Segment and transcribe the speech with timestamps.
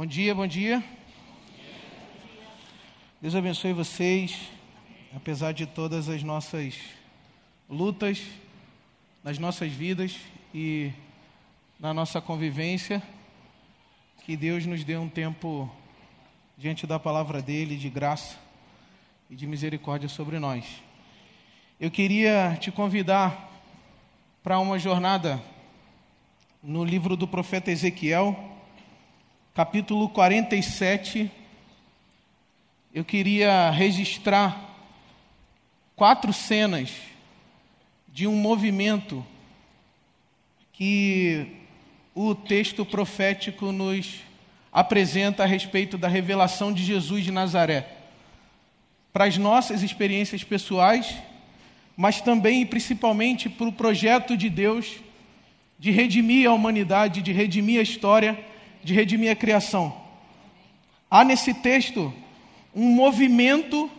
[0.00, 0.82] Bom dia, bom dia.
[3.20, 4.50] Deus abençoe vocês,
[5.14, 6.74] apesar de todas as nossas
[7.68, 8.22] lutas
[9.22, 10.16] nas nossas vidas
[10.54, 10.90] e
[11.78, 13.02] na nossa convivência,
[14.24, 15.70] que Deus nos dê um tempo
[16.56, 18.38] diante da palavra dele de graça
[19.28, 20.64] e de misericórdia sobre nós.
[21.78, 23.52] Eu queria te convidar
[24.42, 25.38] para uma jornada
[26.62, 28.49] no livro do profeta Ezequiel,
[29.52, 31.28] capítulo 47.
[32.94, 34.78] Eu queria registrar
[35.96, 36.92] quatro cenas
[38.08, 39.26] de um movimento
[40.72, 41.48] que
[42.14, 44.20] o texto profético nos
[44.72, 47.88] apresenta a respeito da revelação de Jesus de Nazaré.
[49.12, 51.12] Para as nossas experiências pessoais,
[51.96, 55.00] mas também e principalmente para o projeto de Deus
[55.76, 58.49] de redimir a humanidade, de redimir a história,
[58.82, 59.94] de redimir a criação.
[61.10, 62.12] Há nesse texto
[62.74, 63.90] um movimento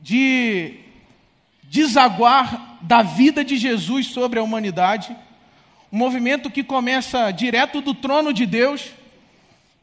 [0.00, 0.74] de
[1.62, 5.16] desaguar da vida de Jesus sobre a humanidade,
[5.90, 8.90] um movimento que começa direto do trono de Deus,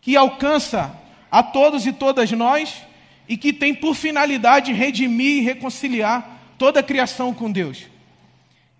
[0.02, 0.96] que alcança
[1.32, 2.84] a todos e todas nós
[3.28, 7.86] e que tem por finalidade redimir e reconciliar toda a criação com Deus.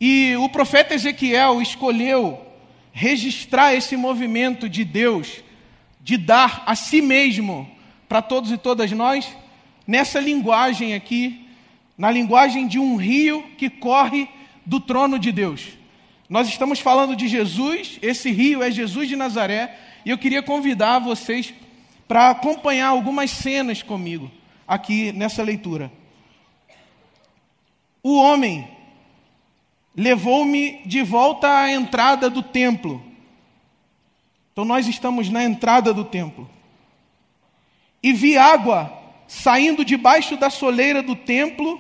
[0.02, 2.49] E o profeta Ezequiel escolheu
[2.92, 5.44] registrar esse movimento de Deus
[6.02, 7.70] de dar a si mesmo
[8.08, 9.28] para todos e todas nós
[9.86, 11.48] nessa linguagem aqui,
[11.98, 14.30] na linguagem de um rio que corre
[14.66, 15.68] do trono de Deus.
[16.30, 21.00] Nós estamos falando de Jesus, esse rio é Jesus de Nazaré, e eu queria convidar
[21.00, 21.54] vocês
[22.08, 24.32] para acompanhar algumas cenas comigo
[24.68, 25.92] aqui nessa leitura.
[28.04, 28.68] O homem
[30.00, 33.04] levou-me de volta à entrada do templo.
[34.54, 36.50] Então nós estamos na entrada do templo.
[38.02, 41.78] E vi água saindo debaixo da soleira do templo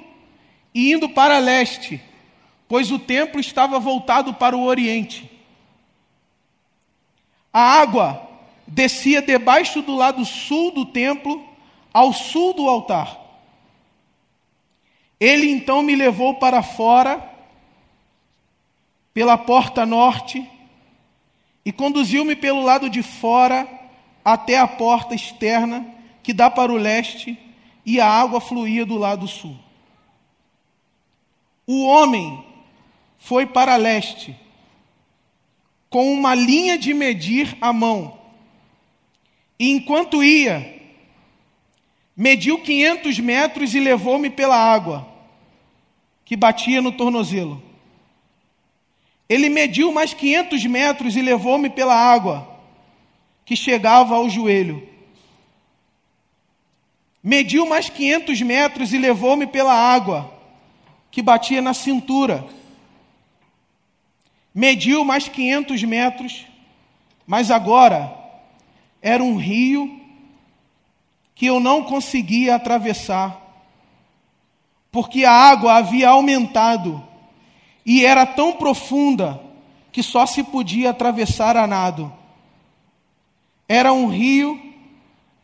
[0.75, 2.01] e indo para leste,
[2.67, 5.31] pois o templo estava voltado para o oriente.
[7.53, 8.29] A água
[8.67, 11.41] descia debaixo do lado sul do templo,
[11.93, 13.17] ao sul do altar.
[15.17, 17.28] Ele então me levou para fora,
[19.19, 20.49] pela porta norte,
[21.65, 23.67] e conduziu-me pelo lado de fora
[24.23, 25.85] até a porta externa,
[26.23, 27.37] que dá para o leste,
[27.85, 29.57] e a água fluía do lado sul.
[31.67, 32.45] O homem
[33.17, 34.33] foi para leste,
[35.89, 38.17] com uma linha de medir à mão,
[39.59, 40.81] e enquanto ia,
[42.15, 45.05] mediu 500 metros e levou-me pela água,
[46.23, 47.67] que batia no tornozelo.
[49.29, 52.49] Ele mediu mais 500 metros e levou-me pela água,
[53.45, 54.89] que chegava ao joelho.
[57.21, 60.33] Mediu mais 500 metros e levou-me pela água,
[61.11, 62.43] que batia na cintura.
[64.55, 66.45] Mediu mais 500 metros,
[67.27, 68.11] mas agora
[68.99, 70.01] era um rio
[71.35, 73.39] que eu não conseguia atravessar,
[74.91, 77.08] porque a água havia aumentado
[77.91, 79.41] e era tão profunda
[79.91, 82.13] que só se podia atravessar a nado.
[83.67, 84.61] Era um rio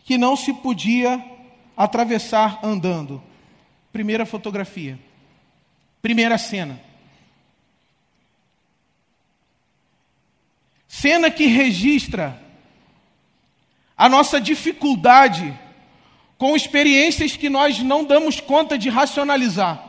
[0.03, 1.25] que não se podia
[1.75, 3.19] atravessar andando.
[3.91, 4.99] Primeira fotografia.
[6.03, 6.79] Primeira cena.
[10.87, 12.39] Cena que registra
[13.97, 15.51] a nossa dificuldade
[16.37, 19.84] com experiências que nós não damos conta de racionalizar.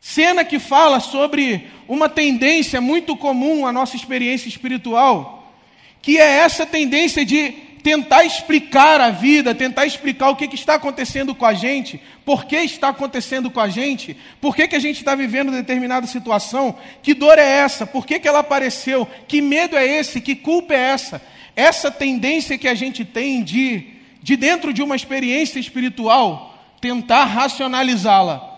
[0.00, 5.52] Cena que fala sobre uma tendência muito comum à nossa experiência espiritual,
[6.00, 7.50] que é essa tendência de
[7.82, 12.44] tentar explicar a vida, tentar explicar o que, que está acontecendo com a gente, por
[12.44, 16.76] que está acontecendo com a gente, por que, que a gente está vivendo determinada situação,
[17.02, 20.74] que dor é essa, por que, que ela apareceu, que medo é esse, que culpa
[20.74, 21.22] é essa.
[21.54, 23.86] Essa tendência que a gente tem de,
[24.22, 28.49] de dentro de uma experiência espiritual, tentar racionalizá-la.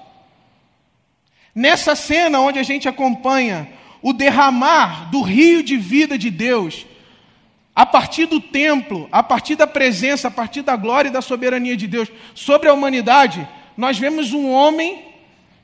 [1.55, 3.69] Nessa cena onde a gente acompanha
[4.01, 6.87] o derramar do rio de vida de Deus,
[7.75, 11.77] a partir do templo, a partir da presença, a partir da glória e da soberania
[11.77, 13.47] de Deus sobre a humanidade,
[13.77, 15.05] nós vemos um homem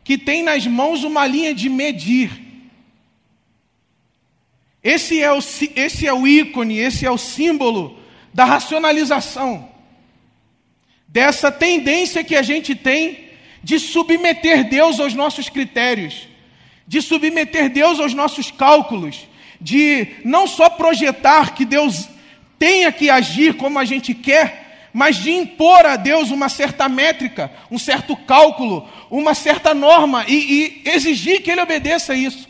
[0.04, 2.30] que tem nas mãos uma linha de medir.
[4.82, 7.98] Esse é o, esse é o ícone, esse é o símbolo
[8.32, 9.68] da racionalização,
[11.06, 13.27] dessa tendência que a gente tem
[13.62, 16.28] de submeter Deus aos nossos critérios,
[16.86, 19.26] de submeter Deus aos nossos cálculos,
[19.60, 22.08] de não só projetar que Deus
[22.58, 27.52] tenha que agir como a gente quer, mas de impor a Deus uma certa métrica,
[27.70, 32.48] um certo cálculo, uma certa norma e, e exigir que Ele obedeça isso.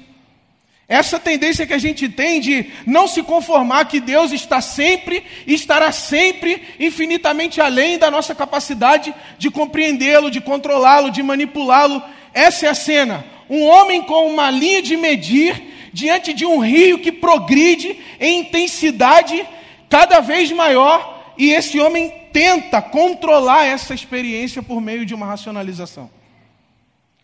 [0.89, 5.93] Essa tendência que a gente tem de não se conformar que Deus está sempre estará
[5.93, 12.03] sempre infinitamente além da nossa capacidade de compreendê-lo, de controlá-lo, de manipulá-lo.
[12.33, 13.23] Essa é a cena.
[13.51, 19.45] Um homem com uma linha de medir diante de um rio que progride em intensidade
[19.91, 26.11] cada vez maior, e esse homem tenta controlar essa experiência por meio de uma racionalização.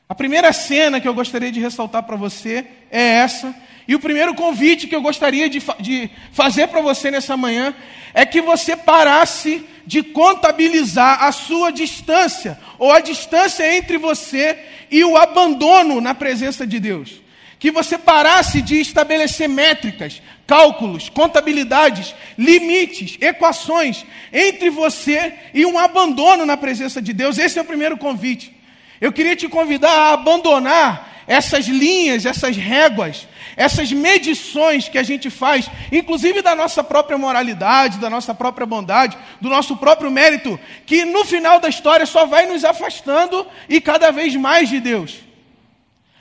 [0.09, 3.55] A primeira cena que eu gostaria de ressaltar para você é essa,
[3.89, 7.75] e o primeiro convite que eu gostaria de, fa de fazer para você nessa manhã
[8.13, 14.59] é que você parasse de contabilizar a sua distância, ou a distância entre você
[14.91, 17.25] e o abandono na presença de Deus
[17.65, 26.45] que você parasse de estabelecer métricas, cálculos, contabilidades, limites, equações entre você e um abandono
[26.45, 27.39] na presença de Deus.
[27.39, 28.54] Esse é o primeiro convite.
[29.01, 33.27] Eu queria te convidar a abandonar essas linhas, essas réguas,
[33.57, 39.17] essas medições que a gente faz, inclusive da nossa própria moralidade, da nossa própria bondade,
[39.41, 44.11] do nosso próprio mérito, que no final da história só vai nos afastando e cada
[44.11, 45.17] vez mais de Deus.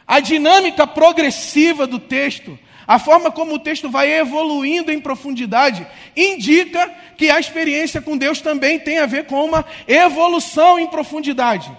[0.06, 6.90] A dinâmica progressiva do texto, a forma como o texto vai evoluindo em profundidade, indica
[7.18, 11.72] que a experiência com Deus também tem a ver com uma evolução em profundidade.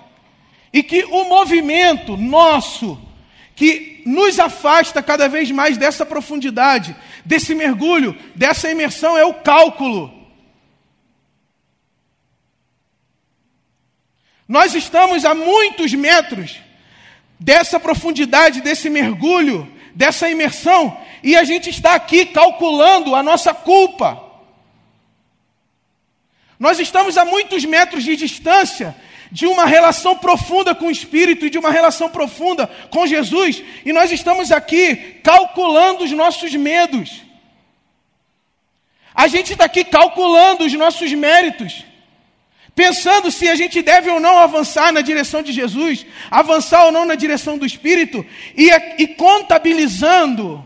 [0.74, 3.00] E que o movimento nosso,
[3.54, 10.12] que nos afasta cada vez mais dessa profundidade, desse mergulho, dessa imersão, é o cálculo.
[14.48, 16.58] Nós estamos a muitos metros
[17.38, 24.20] dessa profundidade, desse mergulho, dessa imersão, e a gente está aqui calculando a nossa culpa.
[26.58, 28.96] Nós estamos a muitos metros de distância
[29.34, 33.92] de uma relação profunda com o Espírito e de uma relação profunda com Jesus, e
[33.92, 34.94] nós estamos aqui
[35.24, 37.20] calculando os nossos medos.
[39.12, 41.84] A gente está aqui calculando os nossos méritos
[42.76, 47.04] pensando se a gente deve ou não avançar na direção de Jesus, avançar ou não
[47.04, 48.24] na direção do Espírito,
[48.56, 50.64] e, e contabilizando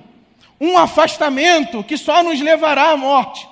[0.60, 3.46] um afastamento que só nos levará à morte.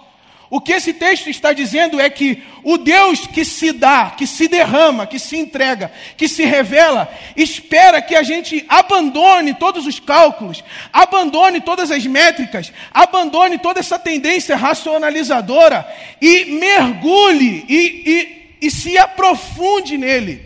[0.48, 4.46] O que esse texto está dizendo é que o Deus que se dá, que se
[4.46, 10.62] derrama, que se entrega, que se revela, espera que a gente abandone todos os cálculos,
[10.93, 15.87] abandone todas as métricas, abandone toda essa tendência racionalizadora
[16.20, 20.44] e mergulhe e, e e se aprofunde nele.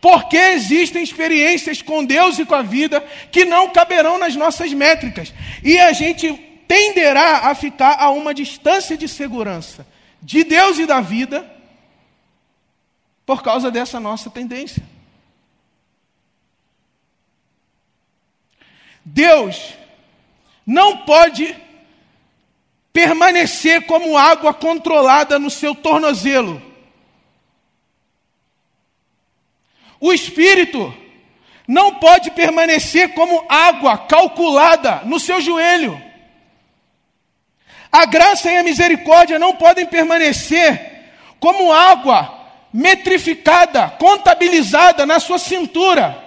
[0.00, 5.32] Porque existem experiências com Deus e com a vida que não caberão nas nossas métricas.
[5.64, 9.86] E a gente tenderá a ficar a uma distância de segurança
[10.20, 11.50] de Deus e da vida
[13.24, 14.82] por causa dessa nossa tendência.
[19.04, 19.74] Deus
[20.66, 21.56] não pode
[22.92, 26.60] permanecer como água controlada no seu tornozelo.
[30.00, 30.94] O espírito
[31.66, 36.07] não pode permanecer como água calculada no seu joelho.
[37.90, 42.36] A graça e a misericórdia não podem permanecer como água
[42.72, 46.24] metrificada, contabilizada na sua cintura.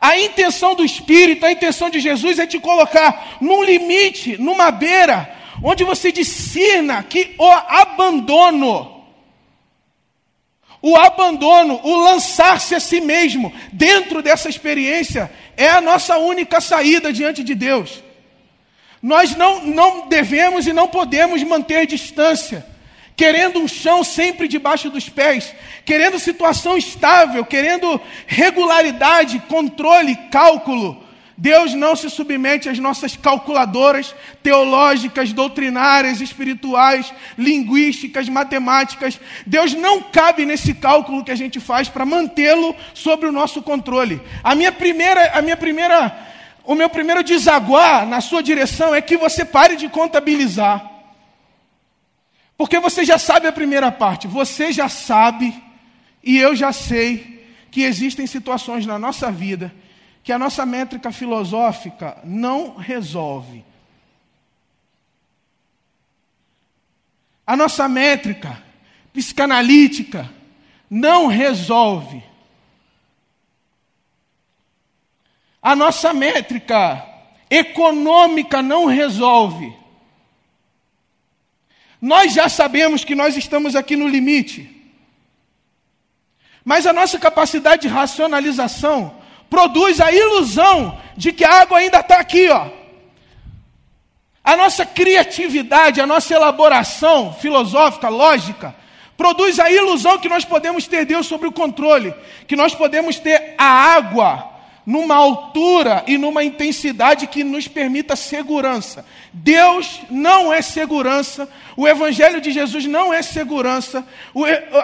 [0.00, 5.34] A intenção do Espírito, a intenção de Jesus é te colocar num limite, numa beira,
[5.62, 8.96] onde você discerna que o abandono
[10.86, 17.12] o abandono, o lançar-se a si mesmo dentro dessa experiência é a nossa única saída
[17.12, 18.04] diante de Deus.
[19.06, 22.66] Nós não, não devemos e não podemos manter distância,
[23.14, 31.04] querendo um chão sempre debaixo dos pés, querendo situação estável, querendo regularidade, controle, cálculo.
[31.38, 39.20] Deus não se submete às nossas calculadoras teológicas, doutrinárias, espirituais, linguísticas, matemáticas.
[39.46, 44.20] Deus não cabe nesse cálculo que a gente faz para mantê-lo sob o nosso controle.
[44.42, 46.25] A minha primeira, a minha primeira,
[46.66, 50.90] o meu primeiro desaguar na sua direção é que você pare de contabilizar.
[52.58, 55.54] Porque você já sabe a primeira parte, você já sabe
[56.22, 59.72] e eu já sei que existem situações na nossa vida
[60.26, 63.64] que a nossa métrica filosófica não resolve.
[67.46, 68.60] A nossa métrica
[69.12, 70.28] psicanalítica
[70.90, 72.24] não resolve.
[75.66, 77.04] A nossa métrica
[77.50, 79.74] econômica não resolve.
[82.00, 84.70] Nós já sabemos que nós estamos aqui no limite.
[86.64, 89.16] Mas a nossa capacidade de racionalização
[89.50, 92.68] produz a ilusão de que a água ainda está aqui, ó.
[94.44, 98.72] A nossa criatividade, a nossa elaboração filosófica, lógica,
[99.16, 102.14] produz a ilusão que nós podemos ter Deus sob o controle,
[102.46, 104.54] que nós podemos ter a água
[104.86, 109.04] numa altura e numa intensidade que nos permita segurança.
[109.32, 114.06] Deus não é segurança, o Evangelho de Jesus não é segurança,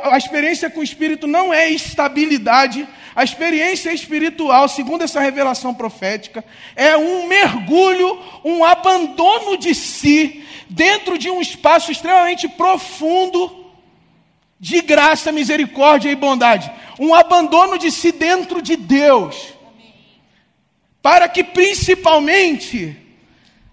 [0.03, 6.45] a experiência com o Espírito não é estabilidade, a experiência espiritual, segundo essa revelação profética,
[6.75, 13.63] é um mergulho, um abandono de si dentro de um espaço extremamente profundo
[14.59, 16.73] de graça, misericórdia e bondade.
[16.99, 19.52] Um abandono de si dentro de Deus
[21.03, 22.97] para que principalmente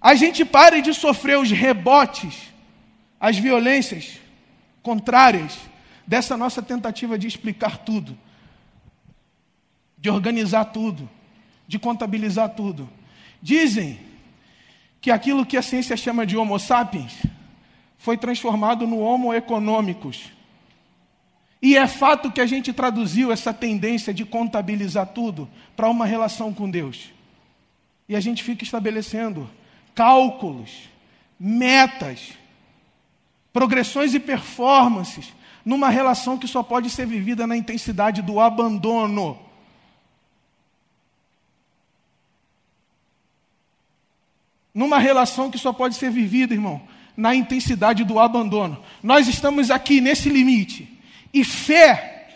[0.02, 2.36] a gente pare de sofrer os rebotes,
[3.20, 4.20] as violências
[4.82, 5.58] contrárias
[6.08, 8.18] dessa nossa tentativa de explicar tudo,
[9.98, 11.08] de organizar tudo,
[11.68, 12.90] de contabilizar tudo.
[13.42, 14.00] Dizem
[15.00, 17.14] que aquilo que a ciência chama de Homo sapiens
[17.98, 20.32] foi transformado no Homo econômicos.
[21.62, 26.54] E é fato que a gente traduziu essa tendência de contabilizar tudo para uma relação
[26.54, 27.19] com Deus.
[28.10, 29.48] E a gente fica estabelecendo
[29.94, 30.90] cálculos,
[31.40, 32.34] metas,
[33.54, 35.32] progressões e performances
[35.64, 39.40] numa relação que só pode ser vivida na intensidade do abandono.
[44.74, 46.82] Numa relação que só pode ser vivida, irmão,
[47.16, 48.84] na intensidade do abandono.
[49.04, 50.98] Nós estamos aqui nesse limite.
[51.32, 52.34] E fé,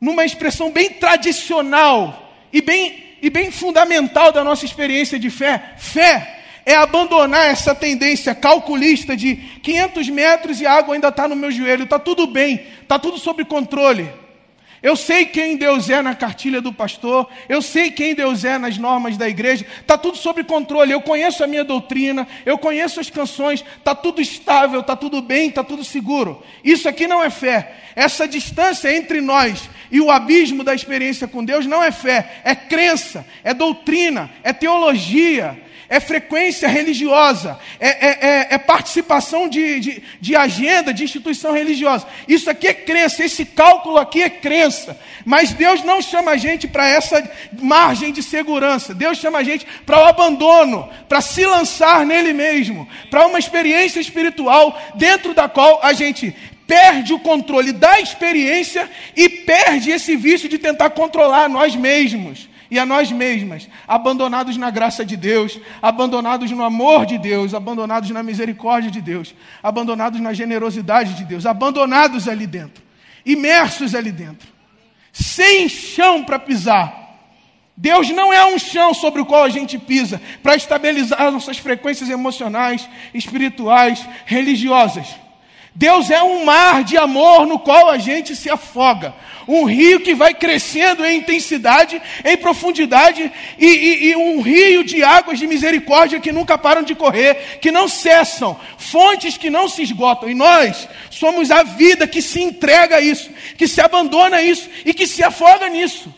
[0.00, 5.74] numa expressão bem tradicional e bem e bem fundamental da nossa experiência de fé.
[5.76, 11.34] Fé é abandonar essa tendência calculista de 500 metros e a água ainda está no
[11.34, 14.10] meu joelho, está tudo bem, está tudo sob controle.
[14.82, 18.78] Eu sei quem Deus é na cartilha do pastor, eu sei quem Deus é nas
[18.78, 20.92] normas da igreja, está tudo sob controle.
[20.92, 25.48] Eu conheço a minha doutrina, eu conheço as canções, está tudo estável, está tudo bem,
[25.48, 26.42] está tudo seguro.
[26.62, 27.74] Isso aqui não é fé.
[27.96, 32.54] Essa distância entre nós e o abismo da experiência com Deus não é fé, é
[32.54, 40.02] crença, é doutrina, é teologia, é frequência religiosa, é, é, é, é participação de, de,
[40.20, 42.06] de, agenda, de instituição religiosa.
[42.26, 44.98] Isso aqui é crença, esse cálculo aqui é crença.
[45.24, 47.28] Mas Deus não chama a gente para essa
[47.60, 48.94] margem de segurança.
[48.94, 53.98] Deus chama a gente para o abandono, para se lançar nele mesmo, para uma experiência
[53.98, 60.50] espiritual dentro da qual a gente perde o controle da experiência e perde esse vício
[60.50, 66.50] de tentar controlar nós mesmos e a nós mesmas, abandonados na graça de Deus, abandonados
[66.50, 72.28] no amor de Deus, abandonados na misericórdia de Deus, abandonados na generosidade de Deus, abandonados
[72.28, 72.82] ali dentro,
[73.24, 74.48] imersos ali dentro,
[75.12, 77.06] sem chão para pisar.
[77.76, 82.10] Deus não é um chão sobre o qual a gente pisa para estabilizar nossas frequências
[82.10, 85.06] emocionais, espirituais, religiosas.
[85.78, 89.14] Deus é um mar de amor no qual a gente se afoga.
[89.46, 95.04] Um rio que vai crescendo em intensidade, em profundidade, e, e, e, um rio de
[95.04, 99.84] águas de misericórdia que nunca param de correr, que não cessam, fontes que não se
[99.84, 100.28] esgotam.
[100.28, 104.68] E nós somos a vida que se entrega a isso, que se abandona a isso
[104.84, 106.12] e que se afoga nisso.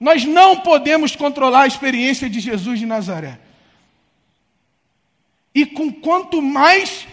[0.00, 3.38] Nós não podemos controlar a experiência de Jesus de Nazaré.
[5.58, 7.04] E com quanto mais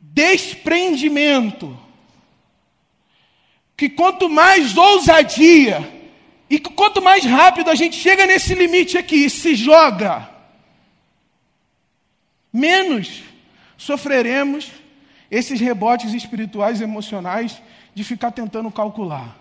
[0.00, 1.78] desprendimento,
[3.76, 5.78] que quanto mais ousadia,
[6.50, 10.28] e que quanto mais rápido a gente chega nesse limite aqui e se joga,
[12.52, 13.22] menos
[13.76, 14.68] sofreremos
[15.30, 17.62] esses rebotes espirituais e emocionais
[17.94, 19.38] de ficar tentando calcular.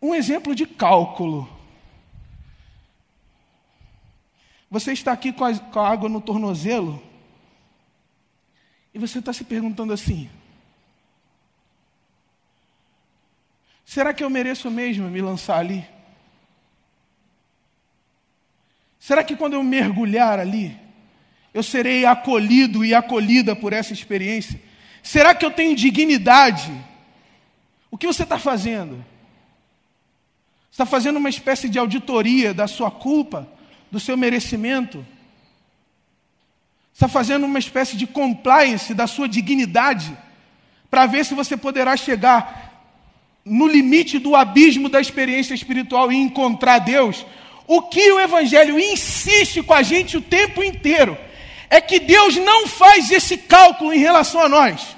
[0.00, 1.46] Um exemplo de cálculo
[4.74, 7.00] Você está aqui com a, com a água no tornozelo
[8.92, 10.28] e você está se perguntando assim:
[13.84, 15.86] será que eu mereço mesmo me lançar ali?
[18.98, 20.76] Será que quando eu mergulhar ali,
[21.54, 24.60] eu serei acolhido e acolhida por essa experiência?
[25.04, 26.72] Será que eu tenho dignidade?
[27.92, 29.04] O que você está fazendo?
[30.68, 33.54] Está fazendo uma espécie de auditoria da sua culpa?
[33.94, 35.06] Do seu merecimento.
[36.92, 40.12] Está fazendo uma espécie de compliance da sua dignidade,
[40.90, 42.72] para ver se você poderá chegar
[43.44, 47.24] no limite do abismo da experiência espiritual e encontrar Deus,
[47.66, 51.16] O que o Evangelho insiste com a gente o tempo inteiro
[51.70, 54.96] é que Deus não faz esse cálculo em relação a nós.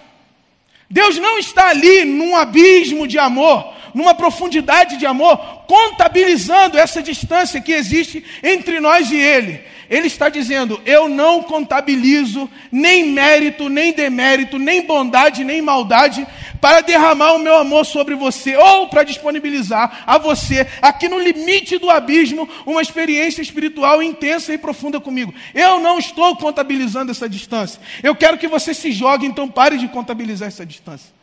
[0.91, 7.63] Deus não está ali num abismo de amor, numa profundidade de amor, contabilizando essa distância
[7.63, 9.59] que existe entre nós e Ele.
[9.89, 16.27] Ele está dizendo: eu não contabilizo nem mérito, nem demérito, nem bondade, nem maldade
[16.61, 21.79] para derramar o meu amor sobre você ou para disponibilizar a você, aqui no limite
[21.79, 25.33] do abismo, uma experiência espiritual intensa e profunda comigo.
[25.55, 27.81] Eu não estou contabilizando essa distância.
[28.03, 31.17] Eu quero que você se jogue, então pare de contabilizar essa distância.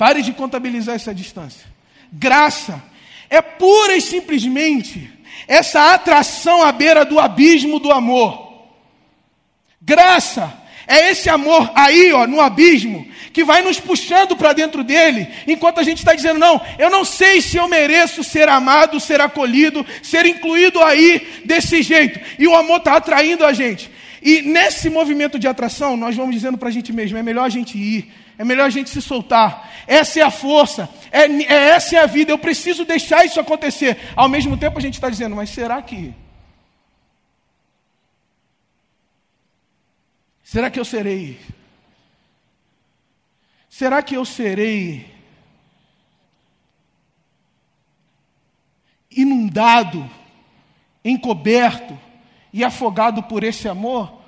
[0.00, 1.66] Pare de contabilizar essa distância.
[2.10, 2.82] Graça
[3.28, 5.10] é pura e simplesmente
[5.46, 8.64] essa atração à beira do abismo do amor.
[9.78, 10.50] Graça
[10.86, 15.80] é esse amor aí, ó, no abismo, que vai nos puxando para dentro dele, enquanto
[15.80, 19.84] a gente está dizendo: não, eu não sei se eu mereço ser amado, ser acolhido,
[20.02, 22.18] ser incluído aí desse jeito.
[22.38, 23.90] E o amor está atraindo a gente.
[24.22, 27.50] E nesse movimento de atração, nós vamos dizendo para a gente mesmo: é melhor a
[27.50, 29.70] gente ir, é melhor a gente se soltar.
[29.86, 32.32] Essa é a força, é, é essa é a vida.
[32.32, 33.98] Eu preciso deixar isso acontecer.
[34.16, 36.14] Ao mesmo tempo, a gente está dizendo: mas será que.
[40.42, 41.38] Será que eu serei?
[43.68, 45.06] Será que eu serei
[49.10, 50.10] inundado,
[51.04, 51.98] encoberto
[52.54, 54.18] e afogado por esse amor?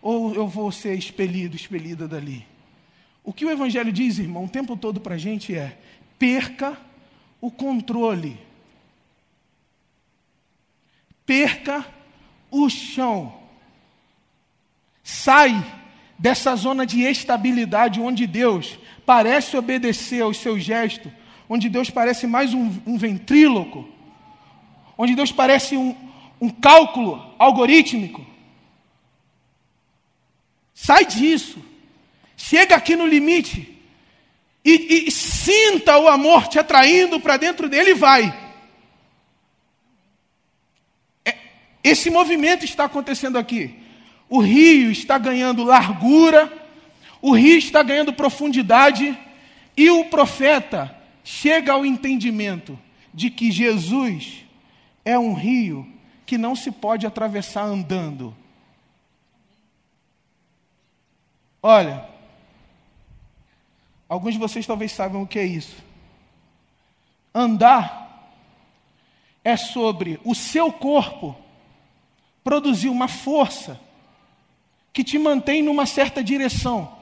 [0.00, 2.48] Ou eu vou ser expelido, expelida dali?
[3.30, 5.78] O que o Evangelho diz, irmão, o tempo todo para a gente é:
[6.18, 6.76] perca
[7.40, 8.36] o controle,
[11.24, 11.86] perca
[12.50, 13.32] o chão.
[15.04, 15.64] Sai
[16.18, 21.12] dessa zona de estabilidade onde Deus parece obedecer aos seus gestos,
[21.48, 23.88] onde Deus parece mais um, um ventríloco,
[24.98, 25.96] onde Deus parece um,
[26.40, 28.26] um cálculo algorítmico.
[30.74, 31.69] Sai disso.
[32.40, 33.78] Chega aqui no limite.
[34.64, 38.52] E, e sinta o amor te atraindo para dentro dele e vai.
[41.24, 41.36] É,
[41.84, 43.80] esse movimento está acontecendo aqui
[44.30, 46.50] o rio está ganhando largura,
[47.20, 49.18] o rio está ganhando profundidade,
[49.76, 52.78] e o profeta chega ao entendimento
[53.12, 54.44] de que Jesus
[55.04, 55.84] é um rio
[56.24, 58.34] que não se pode atravessar andando.
[61.60, 62.08] Olha,
[64.10, 65.76] alguns de vocês talvez saibam o que é isso.
[67.32, 68.28] Andar
[69.44, 71.36] é sobre o seu corpo
[72.42, 73.80] produzir uma força
[74.92, 76.92] que te mantém numa certa direção,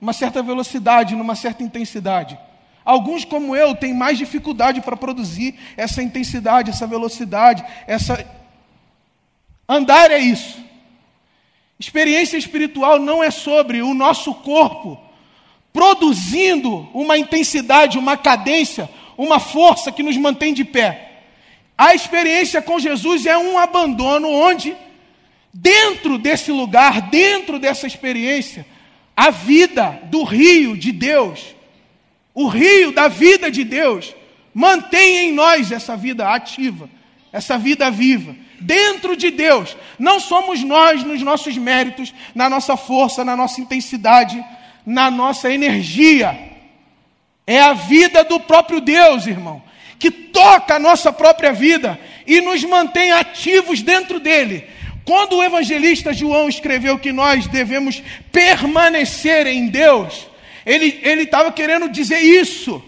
[0.00, 2.38] numa certa velocidade, numa certa intensidade.
[2.84, 8.24] Alguns, como eu, têm mais dificuldade para produzir essa intensidade, essa velocidade, essa.
[9.68, 10.62] Andar é isso.
[11.80, 15.03] Experiência espiritual não é sobre o nosso corpo
[15.74, 21.22] produzindo uma intensidade, uma cadência, uma força que nos mantém de pé.
[21.76, 24.76] A experiência com Jesus é um abandono onde
[25.52, 28.64] dentro desse lugar, dentro dessa experiência,
[29.16, 31.56] a vida do rio de Deus,
[32.32, 34.14] o rio da vida de Deus,
[34.54, 36.88] mantém em nós essa vida ativa,
[37.32, 38.36] essa vida viva.
[38.60, 44.42] Dentro de Deus, não somos nós nos nossos méritos, na nossa força, na nossa intensidade,
[44.84, 46.38] na nossa energia.
[47.46, 49.62] É a vida do próprio Deus, irmão,
[49.98, 54.66] que toca a nossa própria vida e nos mantém ativos dentro dele,
[55.04, 60.26] quando o evangelista João escreveu que nós devemos permanecer em Deus,
[60.64, 62.82] ele estava querendo dizer isso: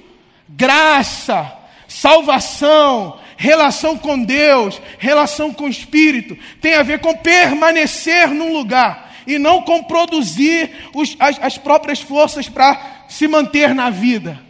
[0.49, 1.53] graça,
[1.87, 9.06] salvação, relação com Deus, relação com o Espírito, tem a ver com permanecer num lugar
[9.27, 14.41] e não com produzir os, as, as próprias forças para se manter na vida.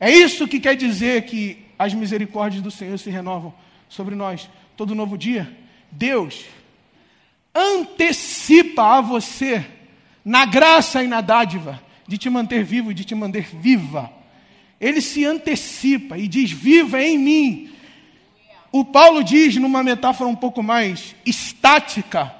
[0.00, 3.54] É isso que quer dizer que as misericórdias do Senhor se renovam
[3.88, 5.56] sobre nós todo novo dia.
[5.90, 6.44] Deus
[7.54, 9.64] antecipa a você,
[10.24, 14.10] na graça e na dádiva, de te manter vivo e de te manter viva.
[14.80, 17.70] Ele se antecipa e diz: Viva em mim.
[18.72, 22.34] O Paulo diz, numa metáfora um pouco mais estática: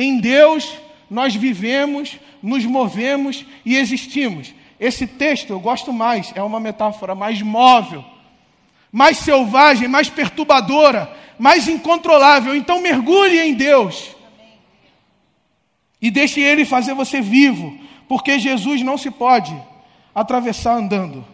[0.00, 0.78] Em Deus
[1.10, 4.54] nós vivemos, nos movemos e existimos.
[4.78, 8.04] Esse texto eu gosto mais, é uma metáfora mais móvel,
[8.92, 12.54] mais selvagem, mais perturbadora, mais incontrolável.
[12.54, 14.14] Então mergulhe em Deus.
[16.00, 19.52] E deixe Ele fazer você vivo, porque Jesus não se pode
[20.14, 21.26] atravessar andando.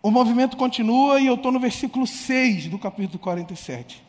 [0.00, 4.07] o movimento continua e eu estou no versículo 6 do capítulo 47.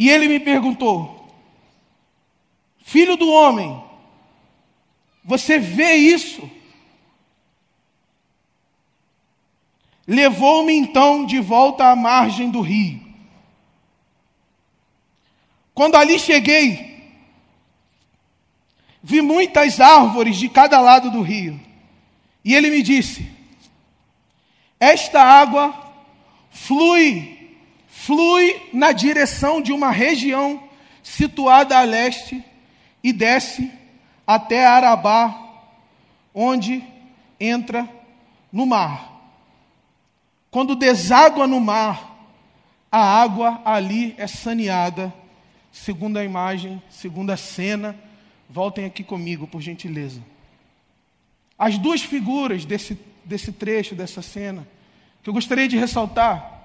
[0.00, 1.30] E ele me perguntou:
[2.78, 3.84] Filho do homem,
[5.22, 6.50] você vê isso?
[10.06, 12.98] Levou-me então de volta à margem do rio.
[15.74, 17.12] Quando ali cheguei,
[19.02, 21.60] vi muitas árvores de cada lado do rio.
[22.42, 23.30] E ele me disse:
[24.80, 25.92] Esta água
[26.50, 27.39] flui,
[28.00, 30.62] flui na direção de uma região
[31.02, 32.42] situada a leste
[33.04, 33.70] e desce
[34.26, 35.38] até Arabá,
[36.34, 36.82] onde
[37.38, 37.86] entra
[38.50, 39.20] no mar.
[40.50, 42.16] Quando deságua no mar,
[42.90, 45.12] a água ali é saneada,
[45.70, 47.94] segundo a imagem, segundo a cena.
[48.48, 50.22] Voltem aqui comigo, por gentileza.
[51.58, 54.66] As duas figuras desse, desse trecho, dessa cena,
[55.22, 56.59] que eu gostaria de ressaltar,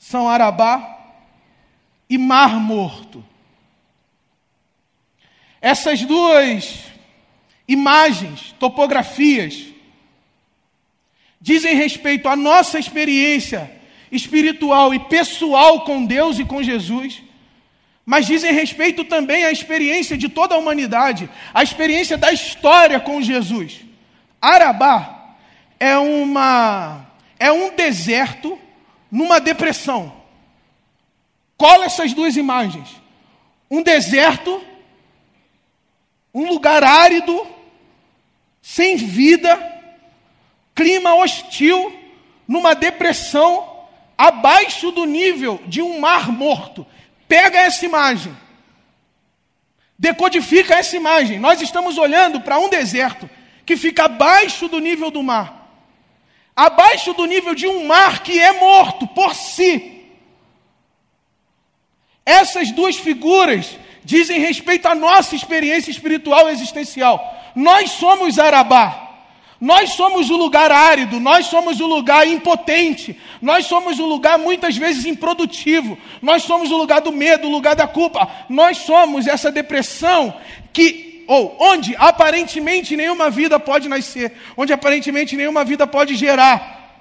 [0.00, 0.98] são Arabá
[2.08, 3.22] e Mar Morto.
[5.60, 6.86] Essas duas
[7.68, 9.66] imagens, topografias,
[11.38, 13.70] dizem respeito à nossa experiência
[14.10, 17.22] espiritual e pessoal com Deus e com Jesus,
[18.04, 23.20] mas dizem respeito também à experiência de toda a humanidade, à experiência da história com
[23.20, 23.82] Jesus.
[24.40, 25.36] Arabá
[25.78, 27.06] é uma
[27.38, 28.58] é um deserto
[29.10, 30.12] numa depressão.
[31.56, 32.88] Cola essas duas imagens.
[33.70, 34.62] Um deserto
[36.32, 37.46] um lugar árido,
[38.62, 39.58] sem vida,
[40.74, 41.92] clima hostil,
[42.46, 43.68] numa depressão,
[44.16, 46.86] abaixo do nível de um mar morto.
[47.26, 48.36] Pega essa imagem,
[49.98, 51.38] decodifica essa imagem.
[51.38, 53.28] Nós estamos olhando para um deserto
[53.64, 55.59] que fica abaixo do nível do mar
[56.66, 60.04] abaixo do nível de um mar que é morto por si.
[62.24, 67.34] Essas duas figuras dizem respeito à nossa experiência espiritual existencial.
[67.56, 69.06] Nós somos Arabá.
[69.58, 74.74] Nós somos o lugar árido, nós somos o lugar impotente, nós somos o lugar muitas
[74.74, 79.52] vezes improdutivo, nós somos o lugar do medo, o lugar da culpa, nós somos essa
[79.52, 80.34] depressão
[80.72, 86.98] que, ou onde aparentemente nenhuma vida pode nascer, onde aparentemente nenhuma vida pode gerar.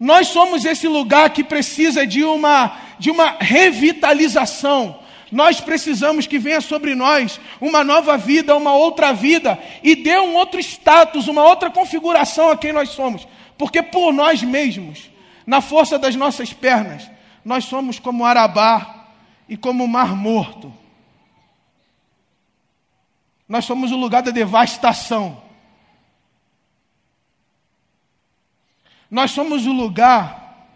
[0.00, 4.98] Nós somos esse lugar que precisa de uma, de uma revitalização,
[5.30, 10.36] nós precisamos que venha sobre nós uma nova vida, uma outra vida, e dê um
[10.36, 13.28] outro status, uma outra configuração a quem nós somos.
[13.58, 15.10] Porque por nós mesmos,
[15.46, 17.10] na força das nossas pernas,
[17.44, 19.08] nós somos como Arabá
[19.46, 20.83] e como o Mar Morto.
[23.54, 25.40] Nós somos o lugar da devastação.
[29.08, 30.66] Nós somos o lugar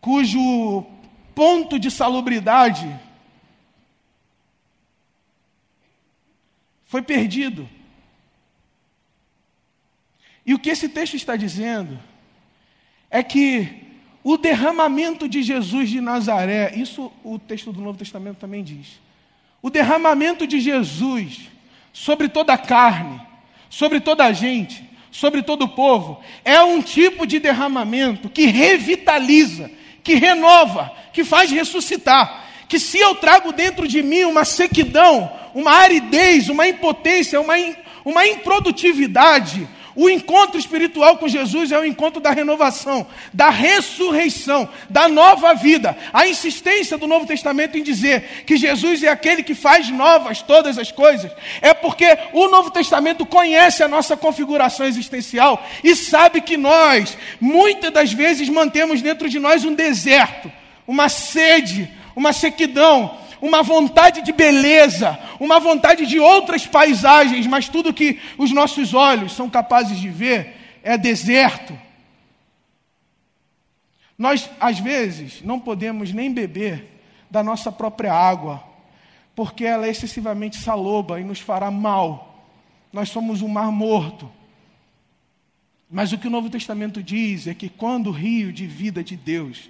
[0.00, 0.86] cujo
[1.34, 2.88] ponto de salubridade
[6.84, 7.68] foi perdido.
[10.46, 11.98] E o que esse texto está dizendo
[13.10, 13.82] é que
[14.22, 19.00] o derramamento de Jesus de Nazaré, isso o texto do Novo Testamento também diz.
[19.60, 21.55] O derramamento de Jesus
[21.96, 23.18] sobre toda a carne,
[23.70, 29.70] sobre toda a gente, sobre todo o povo, é um tipo de derramamento que revitaliza,
[30.04, 32.44] que renova, que faz ressuscitar.
[32.68, 37.74] Que se eu trago dentro de mim uma sequidão, uma aridez, uma impotência, uma, in,
[38.04, 39.66] uma improdutividade.
[39.96, 45.96] O encontro espiritual com Jesus é o encontro da renovação, da ressurreição, da nova vida.
[46.12, 50.76] A insistência do Novo Testamento em dizer que Jesus é aquele que faz novas todas
[50.76, 51.32] as coisas,
[51.62, 57.90] é porque o Novo Testamento conhece a nossa configuração existencial e sabe que nós, muitas
[57.90, 60.52] das vezes, mantemos dentro de nós um deserto,
[60.86, 67.92] uma sede, uma sequidão, uma vontade de beleza, uma vontade de outras paisagens, mas tudo
[67.92, 71.78] que os nossos olhos são capazes de ver é deserto.
[74.18, 78.62] Nós, às vezes, não podemos nem beber da nossa própria água,
[79.34, 82.46] porque ela é excessivamente saloba e nos fará mal.
[82.92, 84.30] Nós somos um mar morto.
[85.90, 89.16] Mas o que o Novo Testamento diz é que quando o rio de vida de
[89.16, 89.68] Deus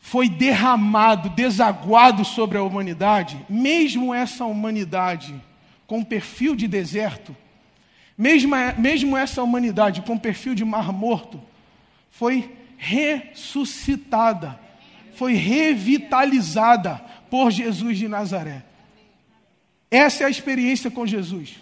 [0.00, 5.40] foi derramado, desaguado sobre a humanidade, mesmo essa humanidade
[5.86, 7.36] com perfil de deserto,
[8.16, 11.40] mesmo, mesmo essa humanidade com perfil de mar morto,
[12.10, 14.58] foi ressuscitada,
[15.14, 18.64] foi revitalizada por Jesus de Nazaré.
[19.90, 21.58] Essa é a experiência com Jesus.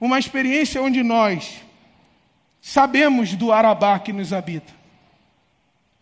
[0.00, 1.60] Uma experiência onde nós
[2.60, 4.72] sabemos do Arabá que nos habita.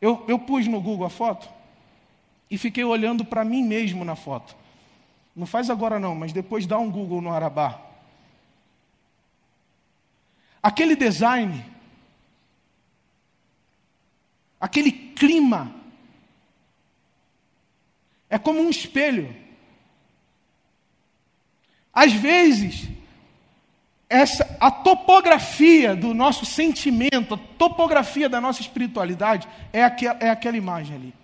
[0.01, 1.58] Eu, eu pus no Google a foto
[2.51, 4.57] e fiquei olhando para mim mesmo na foto.
[5.35, 7.81] Não faz agora não, mas depois dá um Google no Arabá.
[10.63, 11.65] Aquele design,
[14.61, 15.73] aquele clima,
[18.29, 19.35] é como um espelho.
[21.93, 22.89] Às vezes,
[24.09, 30.57] essa, a topografia do nosso sentimento, a topografia da nossa espiritualidade é, aquel, é aquela
[30.57, 31.15] imagem ali.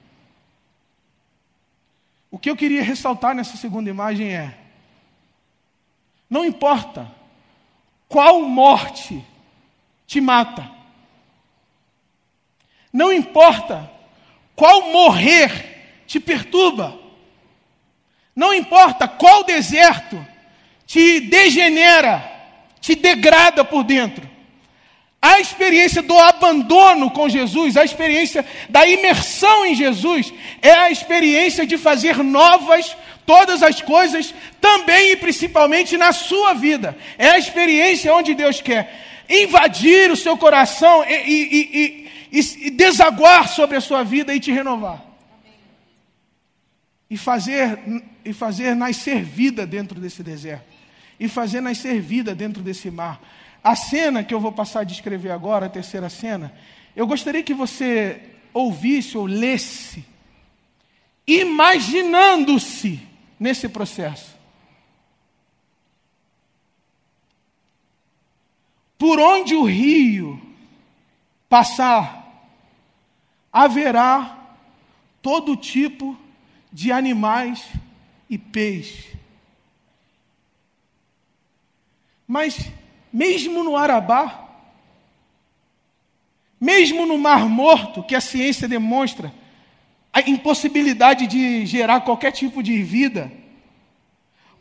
[2.35, 4.59] O que eu queria ressaltar nessa segunda imagem é:
[6.29, 7.09] não importa
[8.09, 9.25] qual morte
[10.05, 10.69] te mata,
[12.93, 13.89] não importa
[14.57, 16.99] qual morrer te perturba,
[18.35, 20.27] não importa qual deserto
[20.85, 22.21] te degenera,
[22.81, 24.29] te degrada por dentro.
[25.25, 31.67] A experiência do abandono com Jesus, a experiência da imersão em Jesus, é a experiência
[31.67, 36.95] de fazer novas todas as coisas, também e principalmente na sua vida.
[37.17, 43.49] É a experiência onde Deus quer invadir o seu coração e, e, e, e desaguar
[43.49, 45.03] sobre a sua vida e te renovar.
[47.09, 47.79] E fazer,
[48.23, 50.75] e fazer nascer vida dentro desse deserto
[51.19, 53.21] e fazer nascer vida dentro desse mar.
[53.65, 56.55] A cena que eu vou passar a descrever agora, a terceira cena,
[56.95, 58.21] eu gostaria que você
[58.53, 60.05] ouvisse ou lesse,
[61.27, 63.01] imaginando-se
[63.41, 64.35] nesse processo.
[68.99, 70.39] Por onde o rio
[71.49, 72.23] passar,
[73.51, 74.39] haverá
[75.23, 76.17] todo tipo
[76.71, 77.67] de animais
[78.29, 79.15] e peixes
[82.27, 82.71] Mas,
[83.15, 84.49] mesmo no Arabá,
[86.61, 89.33] mesmo no Mar Morto, que a ciência demonstra
[90.13, 93.31] a impossibilidade de gerar qualquer tipo de vida,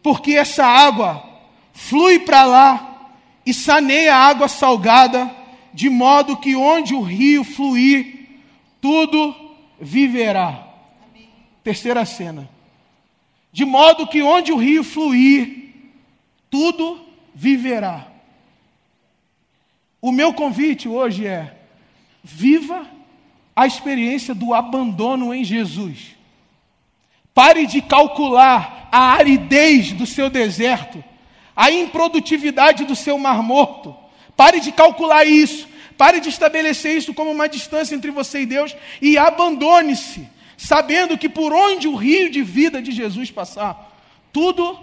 [0.03, 1.27] porque essa água
[1.73, 3.11] flui para lá
[3.43, 5.35] e saneia a água salgada,
[5.73, 8.39] de modo que onde o rio fluir,
[8.79, 9.35] tudo
[9.81, 10.67] viverá.
[11.09, 11.27] Amém.
[11.63, 12.47] Terceira cena.
[13.51, 15.73] De modo que onde o rio fluir,
[16.51, 18.12] tudo viverá.
[20.03, 21.55] O meu convite hoje é:
[22.21, 22.85] viva
[23.55, 26.17] a experiência do abandono em Jesus.
[27.33, 31.01] Pare de calcular a aridez do seu deserto,
[31.55, 33.95] a improdutividade do seu mar morto.
[34.35, 35.69] Pare de calcular isso.
[35.97, 41.29] Pare de estabelecer isso como uma distância entre você e Deus e abandone-se, sabendo que
[41.29, 43.97] por onde o rio de vida de Jesus passar,
[44.33, 44.77] tudo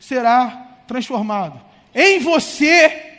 [0.00, 1.60] será transformado
[1.94, 3.15] em você,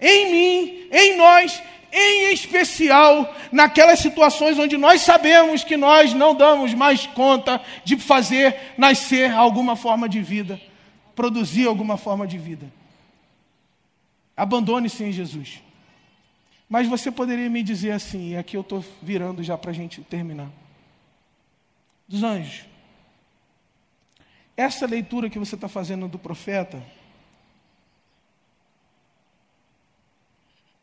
[0.00, 6.74] em mim, em nós, em especial naquelas situações onde nós sabemos que nós não damos
[6.74, 10.60] mais conta de fazer nascer alguma forma de vida,
[11.14, 12.66] produzir alguma forma de vida.
[14.36, 15.62] Abandone-se em Jesus.
[16.68, 20.00] Mas você poderia me dizer assim, e aqui eu estou virando já para a gente
[20.00, 20.48] terminar.
[22.08, 22.64] Dos anjos.
[24.56, 26.82] Essa leitura que você está fazendo do profeta,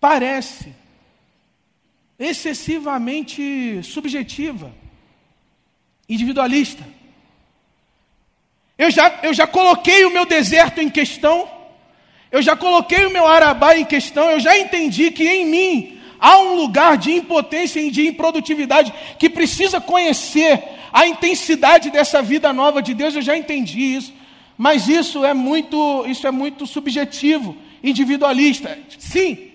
[0.01, 0.73] parece
[2.17, 4.73] excessivamente subjetiva,
[6.09, 6.83] individualista.
[8.77, 11.47] Eu já, eu já coloquei o meu deserto em questão,
[12.31, 16.39] eu já coloquei o meu arabá em questão, eu já entendi que em mim há
[16.39, 22.81] um lugar de impotência e de improdutividade que precisa conhecer a intensidade dessa vida nova
[22.81, 24.13] de Deus, eu já entendi isso.
[24.57, 28.77] Mas isso é muito, isso é muito subjetivo, individualista.
[28.97, 29.50] Sim,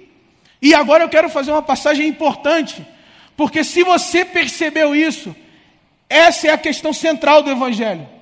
[0.60, 2.86] e agora eu quero fazer uma passagem importante,
[3.36, 5.34] porque se você percebeu isso,
[6.08, 8.15] essa é a questão central do Evangelho.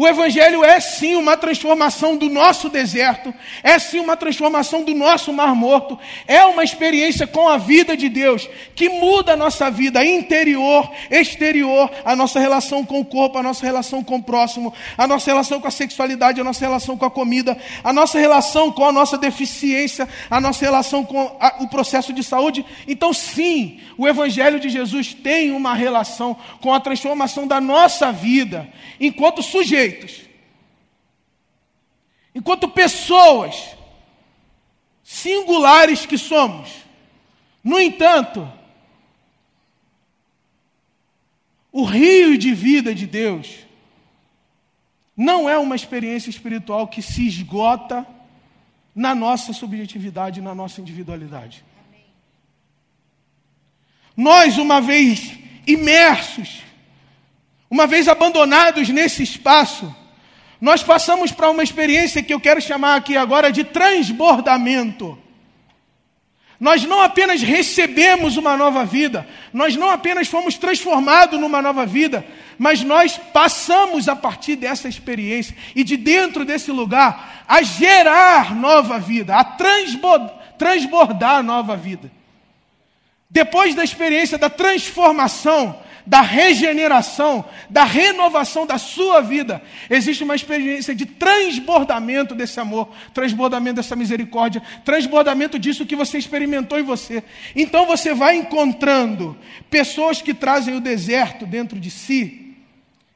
[0.00, 5.30] O Evangelho é sim uma transformação do nosso deserto, é sim uma transformação do nosso
[5.30, 10.02] mar morto, é uma experiência com a vida de Deus que muda a nossa vida
[10.02, 15.06] interior, exterior, a nossa relação com o corpo, a nossa relação com o próximo, a
[15.06, 18.86] nossa relação com a sexualidade, a nossa relação com a comida, a nossa relação com
[18.86, 22.64] a nossa deficiência, a nossa relação com a, o processo de saúde.
[22.88, 28.66] Então, sim, o Evangelho de Jesus tem uma relação com a transformação da nossa vida
[28.98, 30.22] enquanto sujeito sujeitos,
[32.34, 33.76] enquanto pessoas
[35.02, 36.70] singulares que somos.
[37.62, 38.50] No entanto,
[41.72, 43.66] o rio de vida de Deus
[45.16, 48.06] não é uma experiência espiritual que se esgota
[48.94, 51.64] na nossa subjetividade, na nossa individualidade.
[54.16, 56.62] Nós, uma vez imersos,
[57.70, 59.94] uma vez abandonados nesse espaço,
[60.60, 65.16] nós passamos para uma experiência que eu quero chamar aqui agora de transbordamento.
[66.58, 72.26] Nós não apenas recebemos uma nova vida, nós não apenas fomos transformados numa nova vida,
[72.58, 78.98] mas nós passamos a partir dessa experiência e de dentro desse lugar a gerar nova
[78.98, 79.44] vida, a
[80.58, 82.12] transbordar nova vida.
[83.30, 90.94] Depois da experiência da transformação, da regeneração, da renovação da sua vida, existe uma experiência
[90.94, 97.22] de transbordamento desse amor, transbordamento dessa misericórdia, transbordamento disso que você experimentou em você.
[97.54, 99.36] Então você vai encontrando
[99.68, 102.56] pessoas que trazem o deserto dentro de si,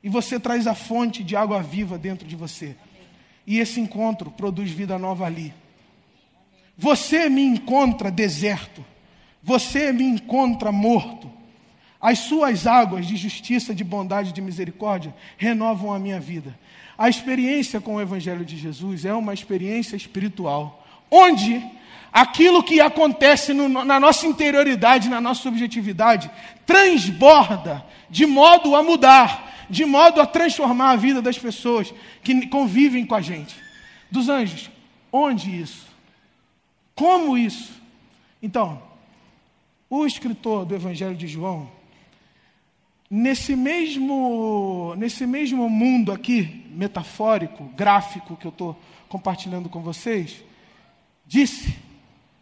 [0.02, 2.76] e você traz a fonte de água viva dentro de você.
[3.46, 5.54] E esse encontro produz vida nova ali.
[6.76, 8.84] Você me encontra deserto,
[9.42, 11.30] você me encontra morto.
[12.04, 16.54] As suas águas de justiça, de bondade, de misericórdia renovam a minha vida.
[16.98, 21.64] A experiência com o Evangelho de Jesus é uma experiência espiritual, onde
[22.12, 26.30] aquilo que acontece no, na nossa interioridade, na nossa subjetividade,
[26.66, 31.90] transborda de modo a mudar, de modo a transformar a vida das pessoas
[32.22, 33.56] que convivem com a gente.
[34.10, 34.70] Dos anjos,
[35.10, 35.86] onde isso?
[36.94, 37.72] Como isso?
[38.42, 38.82] Então,
[39.88, 41.72] o escritor do Evangelho de João,
[43.10, 50.42] Nesse mesmo, nesse mesmo mundo aqui, metafórico, gráfico, que eu estou compartilhando com vocês,
[51.26, 51.76] disse,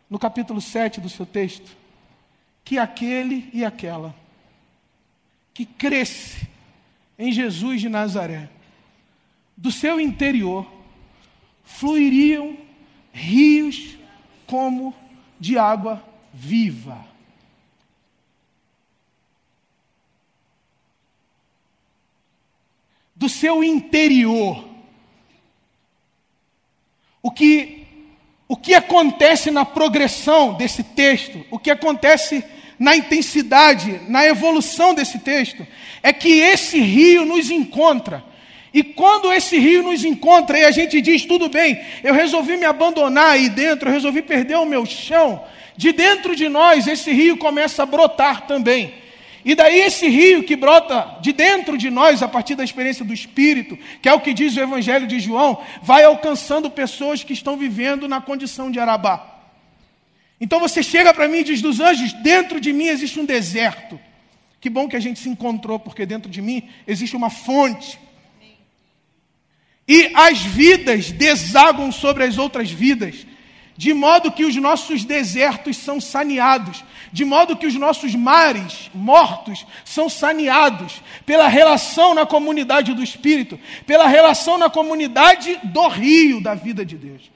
[0.09, 1.77] no capítulo 7 do seu texto,
[2.65, 4.15] que aquele e aquela
[5.53, 6.49] que cresce
[7.19, 8.49] em Jesus de Nazaré,
[9.57, 10.67] do seu interior,
[11.63, 12.57] fluiriam
[13.13, 13.99] rios
[14.47, 14.95] como
[15.39, 17.12] de água viva.
[23.23, 24.65] Do seu interior.
[27.23, 27.87] O que,
[28.49, 32.45] o que acontece na progressão desse texto, o que acontece
[32.81, 35.65] na intensidade, na evolução desse texto,
[36.03, 38.25] é que esse rio nos encontra.
[38.75, 42.65] E quando esse rio nos encontra e a gente diz, tudo bem, eu resolvi me
[42.65, 45.45] abandonar aí dentro, eu resolvi perder o meu chão,
[45.77, 48.95] de dentro de nós esse rio começa a brotar também.
[49.45, 53.13] E daí esse rio que brota de dentro de nós, a partir da experiência do
[53.13, 57.57] Espírito, que é o que diz o Evangelho de João, vai alcançando pessoas que estão
[57.57, 59.29] vivendo na condição de Arabá.
[60.41, 63.99] Então você chega para mim e diz: dos anjos, dentro de mim existe um deserto.
[64.61, 67.99] Que bom que a gente se encontrou, porque dentro de mim existe uma fonte.
[69.89, 73.27] E as vidas desaguam sobre as outras vidas
[73.77, 79.67] de modo que os nossos desertos são saneados, de modo que os nossos mares mortos
[79.85, 86.55] são saneados pela relação na comunidade do Espírito, pela relação na comunidade do rio da
[86.55, 87.31] vida de Deus.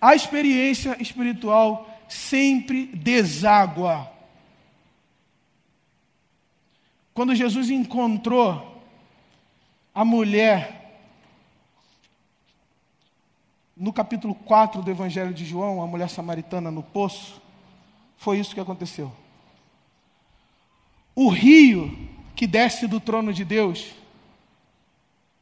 [0.00, 4.10] A experiência espiritual sempre deságua.
[7.12, 8.82] Quando Jesus encontrou
[9.94, 10.79] a mulher
[13.80, 17.40] no capítulo 4 do Evangelho de João, a mulher samaritana no poço,
[18.18, 19.10] foi isso que aconteceu.
[21.14, 21.90] O rio
[22.36, 23.86] que desce do trono de Deus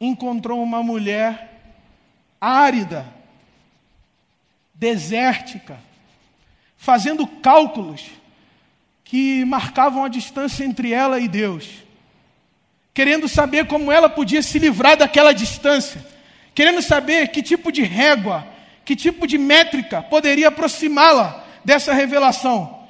[0.01, 1.75] encontrou uma mulher
[2.41, 3.13] árida,
[4.73, 5.81] desértica,
[6.77, 8.07] fazendo cálculos
[9.03, 11.83] que marcavam a distância entre ela e Deus,
[12.95, 16.18] querendo saber como ela podia se livrar daquela distância
[16.59, 18.45] querendo saber que tipo de régua,
[18.85, 22.81] que tipo de métrica poderia aproximá-la dessa revelação.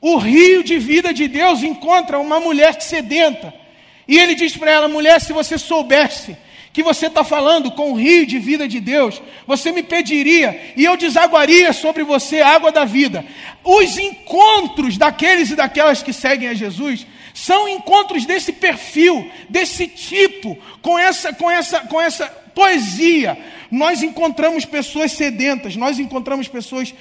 [0.00, 3.54] O rio de vida de Deus encontra uma mulher sedenta.
[4.08, 6.36] E ele diz para ela: mulher, se você soubesse
[6.74, 10.84] que você está falando com o rio de vida de Deus, você me pediria e
[10.84, 13.24] eu desaguaria sobre você a água da vida.
[13.62, 20.58] Os encontros daqueles e daquelas que seguem a Jesus são encontros desse perfil, desse tipo,
[20.82, 23.38] com essa, com essa, com essa poesia,
[23.70, 26.92] nós encontramos pessoas sedentas, nós encontramos pessoas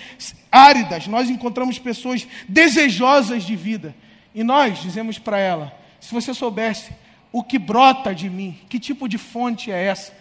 [0.52, 3.96] áridas, nós encontramos pessoas desejosas de vida.
[4.36, 6.92] E nós dizemos para ela: se você soubesse
[7.34, 10.14] o que brota de mim, que tipo de fonte é essa?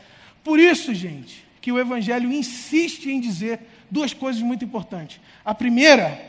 [0.43, 3.61] Por isso, gente, que o Evangelho insiste em dizer
[3.91, 5.21] duas coisas muito importantes.
[5.45, 6.21] A primeira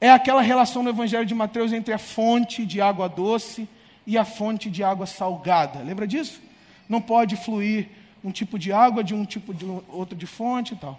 [0.00, 3.68] é aquela relação no Evangelho de Mateus entre a fonte de água doce
[4.04, 5.78] e a fonte de água salgada.
[5.78, 6.42] Lembra disso?
[6.88, 7.88] Não pode fluir
[8.24, 10.98] um tipo de água de um tipo de outro de fonte e tal.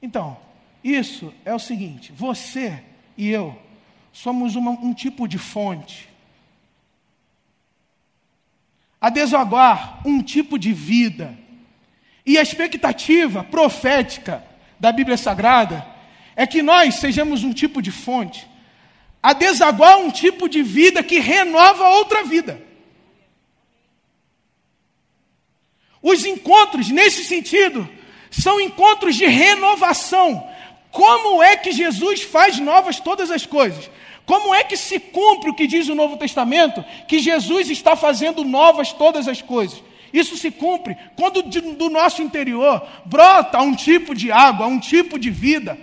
[0.00, 0.36] Então,
[0.84, 2.80] isso é o seguinte: você
[3.18, 3.58] e eu
[4.12, 6.08] somos uma, um tipo de fonte.
[9.06, 11.38] A desaguar um tipo de vida.
[12.26, 14.44] E a expectativa profética
[14.80, 15.86] da Bíblia Sagrada
[16.34, 18.48] é que nós sejamos um tipo de fonte.
[19.22, 22.60] A desaguar um tipo de vida que renova outra vida.
[26.02, 27.88] Os encontros, nesse sentido,
[28.28, 30.50] são encontros de renovação.
[30.90, 33.88] Como é que Jesus faz novas todas as coisas?
[34.26, 36.84] Como é que se cumpre o que diz o Novo Testamento?
[37.06, 39.80] Que Jesus está fazendo novas todas as coisas.
[40.12, 45.30] Isso se cumpre quando do nosso interior brota um tipo de água, um tipo de
[45.30, 45.78] vida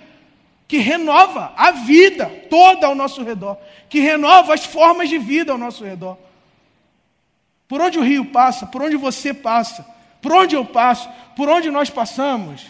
[0.67, 5.57] que renova a vida toda ao nosso redor, que renova as formas de vida ao
[5.57, 6.17] nosso redor.
[7.67, 9.85] Por onde o rio passa, por onde você passa,
[10.21, 12.61] por onde eu passo, por onde nós passamos,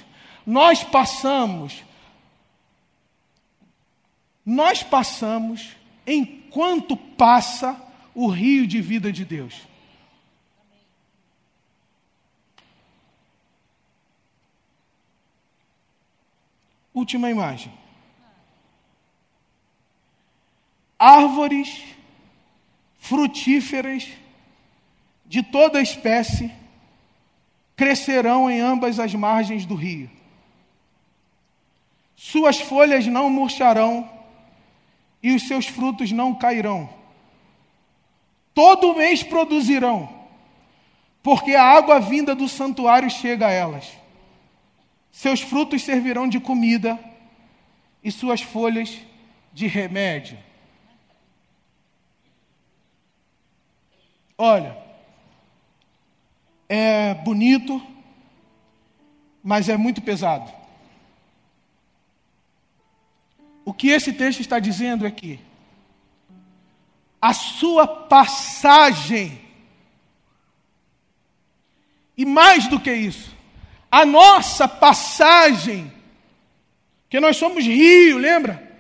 [0.46, 1.84] nós passamos
[4.46, 5.76] nós passamos
[6.06, 7.80] enquanto passa
[8.14, 9.56] o rio de vida de Deus.
[16.94, 17.74] Última imagem.
[21.00, 21.84] Árvores
[23.00, 24.08] frutíferas
[25.26, 26.52] de toda espécie
[27.76, 30.10] crescerão em ambas as margens do rio.
[32.16, 34.10] Suas folhas não murcharão
[35.24, 36.90] e os seus frutos não cairão.
[38.54, 40.08] Todo mês produzirão,
[41.24, 43.90] porque a água vinda do santuário chega a elas.
[45.12, 47.00] Seus frutos servirão de comida
[48.04, 49.00] e suas folhas
[49.54, 50.38] de remédio.
[54.38, 54.78] Olha,
[56.68, 57.82] é bonito,
[59.44, 60.63] mas é muito pesado.
[63.66, 65.40] O que esse texto está dizendo é que
[67.22, 69.40] a sua passagem,
[72.18, 73.34] e mais do que isso,
[73.90, 75.92] a nossa passagem,
[77.10, 78.72] que nós somos rio, lembra?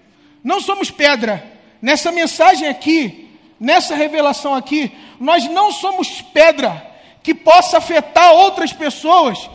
[0.44, 1.52] Não somos pedra.
[1.82, 3.30] Nessa mensagem aqui,
[3.60, 9.50] nessa revelação aqui, nós não somos pedra que possa afetar outras pessoas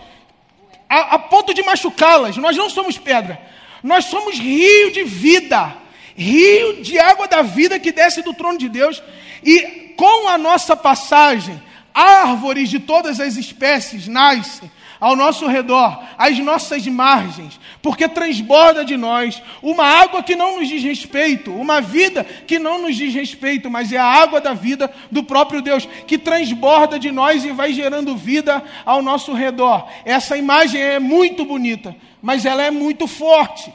[0.89, 2.37] a, a ponto de machucá-las.
[2.39, 3.39] Nós não somos pedra.
[3.83, 5.76] Nós somos rio de vida,
[6.16, 9.03] rio de água da vida que desce do trono de Deus,
[9.43, 11.61] e com a nossa passagem,
[11.95, 14.70] árvores de todas as espécies nascem
[15.01, 20.68] ao nosso redor, às nossas margens, porque transborda de nós uma água que não nos
[20.68, 24.93] diz respeito, uma vida que não nos diz respeito, mas é a água da vida
[25.11, 29.89] do próprio Deus, que transborda de nós e vai gerando vida ao nosso redor.
[30.05, 33.73] Essa imagem é muito bonita, mas ela é muito forte.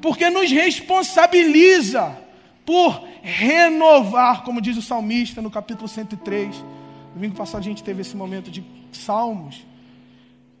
[0.00, 2.18] Porque nos responsabiliza
[2.64, 6.64] por renovar, como diz o salmista no capítulo 103.
[7.14, 9.64] Domingo passado a gente teve esse momento de salmos,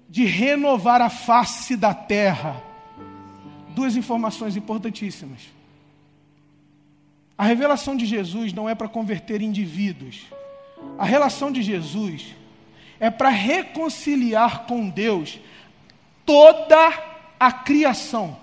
[0.08, 2.62] de renovar a face da terra.
[3.70, 5.40] Duas informações importantíssimas.
[7.36, 10.26] A revelação de Jesus não é para converter indivíduos.
[10.98, 12.36] A relação de Jesus
[13.00, 15.40] é para reconciliar com Deus
[16.24, 16.92] toda
[17.38, 18.36] a criação.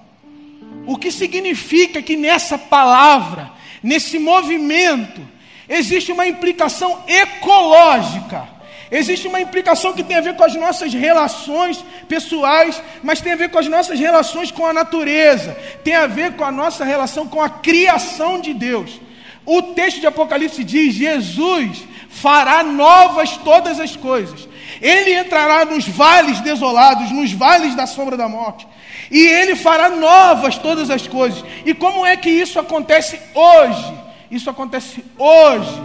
[0.86, 3.52] O que significa que nessa palavra,
[3.82, 5.22] nesse movimento,
[5.68, 8.48] existe uma implicação ecológica.
[8.92, 13.36] Existe uma implicação que tem a ver com as nossas relações pessoais, mas tem a
[13.36, 17.28] ver com as nossas relações com a natureza, tem a ver com a nossa relação
[17.28, 19.00] com a criação de Deus.
[19.46, 24.49] O texto de Apocalipse diz: Jesus fará novas todas as coisas.
[24.82, 28.68] Ele entrará nos vales desolados, nos vales da sombra da morte.
[29.12, 31.44] E ele fará novas todas as coisas.
[31.66, 33.94] E como é que isso acontece hoje?
[34.32, 35.82] Isso acontece hoje,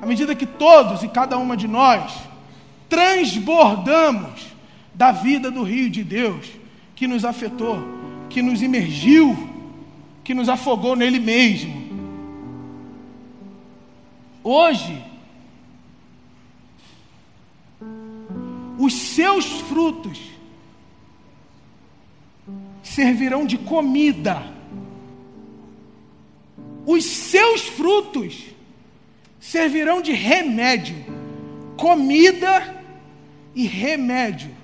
[0.00, 2.12] à medida que todos e cada uma de nós
[2.88, 4.54] transbordamos
[4.94, 6.46] da vida do rio de Deus
[6.94, 7.78] que nos afetou,
[8.30, 9.50] que nos imergiu,
[10.22, 11.84] que nos afogou nele mesmo.
[14.42, 15.02] Hoje,
[18.84, 20.18] os seus frutos
[22.82, 24.42] servirão de comida.
[26.84, 28.36] Os seus frutos
[29.40, 30.96] servirão de remédio.
[31.78, 32.84] Comida
[33.54, 34.54] e remédio.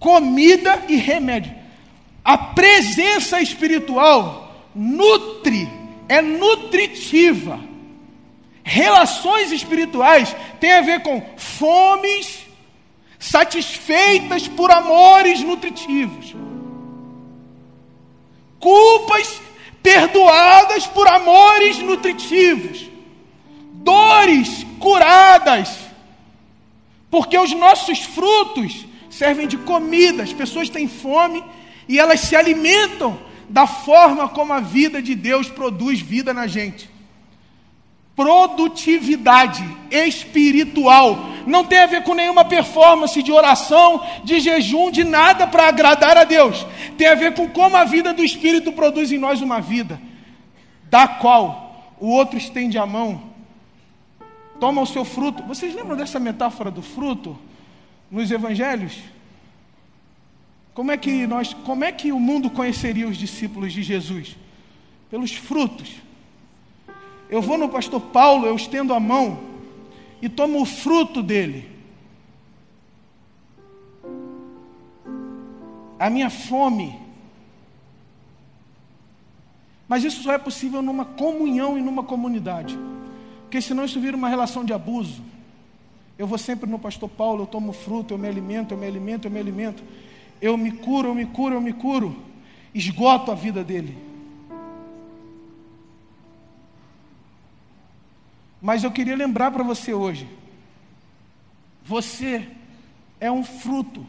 [0.00, 1.54] Comida e remédio.
[2.24, 5.68] A presença espiritual nutre,
[6.08, 7.60] é nutritiva.
[8.64, 12.43] Relações espirituais têm a ver com fomes
[13.24, 16.36] satisfeitas por amores nutritivos.
[18.60, 19.40] Culpas
[19.82, 22.86] perdoadas por amores nutritivos,
[23.72, 25.74] dores curadas,
[27.10, 31.42] porque os nossos frutos servem de comida, as pessoas têm fome
[31.88, 33.18] e elas se alimentam
[33.48, 36.90] da forma como a vida de Deus produz vida na gente.
[38.16, 45.46] Produtividade espiritual não tem a ver com nenhuma performance de oração, de jejum, de nada
[45.46, 46.64] para agradar a Deus.
[46.96, 50.00] Tem a ver com como a vida do Espírito produz em nós uma vida,
[50.88, 53.30] da qual o outro estende a mão,
[54.60, 55.42] toma o seu fruto.
[55.42, 57.38] Vocês lembram dessa metáfora do fruto
[58.10, 58.96] nos evangelhos?
[60.72, 64.36] Como é que nós, como é que o mundo conheceria os discípulos de Jesus?
[65.10, 66.03] Pelos frutos.
[67.28, 69.38] Eu vou no pastor Paulo, eu estendo a mão
[70.20, 71.68] e tomo o fruto dele.
[75.98, 76.98] A minha fome.
[79.88, 82.78] Mas isso só é possível numa comunhão e numa comunidade.
[83.42, 85.22] Porque senão isso vira uma relação de abuso.
[86.16, 89.26] Eu vou sempre no pastor Paulo, eu tomo fruto, eu me alimento, eu me alimento,
[89.26, 89.82] eu me alimento
[90.44, 92.14] eu me curo, eu me curo, eu me curo,
[92.74, 93.96] esgoto a vida dele.
[98.64, 100.26] Mas eu queria lembrar para você hoje:
[101.84, 102.48] você
[103.20, 104.06] é um fruto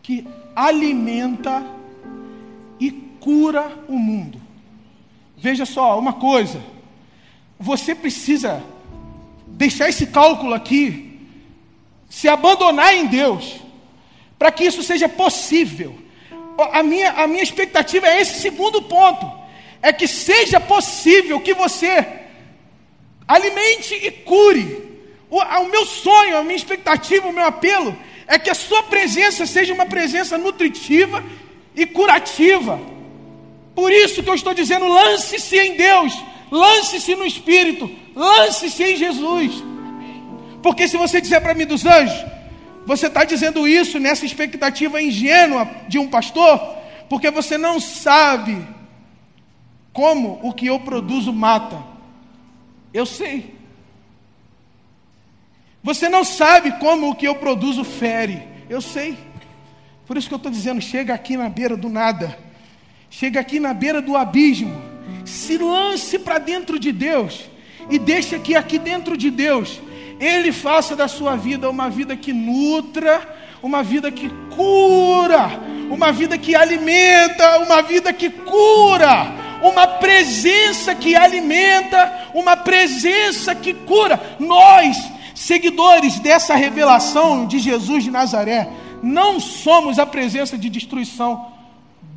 [0.00, 1.66] que alimenta
[2.78, 4.40] e cura o mundo.
[5.36, 6.62] Veja só, uma coisa,
[7.58, 8.62] você precisa
[9.48, 11.18] deixar esse cálculo aqui,
[12.08, 13.56] se abandonar em Deus
[14.38, 15.98] para que isso seja possível.
[16.72, 19.28] A minha, a minha expectativa é esse segundo ponto:
[19.82, 22.25] é que seja possível que você
[23.26, 24.84] alimente e cure.
[25.28, 27.96] O, o meu sonho, a minha expectativa, o meu apelo
[28.26, 31.22] é que a sua presença seja uma presença nutritiva
[31.74, 32.80] e curativa.
[33.74, 36.14] Por isso que eu estou dizendo: lance-se em Deus,
[36.50, 39.62] lance-se no Espírito, lance-se em Jesus.
[40.62, 42.24] Porque se você disser para mim dos anjos,
[42.86, 46.58] você está dizendo isso nessa expectativa ingênua de um pastor,
[47.08, 48.66] porque você não sabe
[49.92, 51.95] como o que eu produzo mata.
[52.96, 53.54] Eu sei.
[55.82, 58.42] Você não sabe como o que eu produzo fere.
[58.70, 59.18] Eu sei.
[60.06, 62.38] Por isso que eu estou dizendo: chega aqui na beira do nada,
[63.10, 64.74] chega aqui na beira do abismo,
[65.26, 67.50] se lance para dentro de Deus
[67.90, 69.78] e deixa que aqui dentro de Deus
[70.18, 73.20] ele faça da sua vida uma vida que nutra,
[73.62, 75.50] uma vida que cura,
[75.90, 83.72] uma vida que alimenta, uma vida que cura, uma presença que alimenta, uma presença que
[83.72, 84.36] cura.
[84.38, 84.96] Nós,
[85.34, 88.68] seguidores dessa revelação de Jesus de Nazaré,
[89.02, 91.52] não somos a presença de destruição,